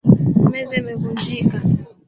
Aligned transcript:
Meza 0.51 0.73
imevunjika. 0.81 1.57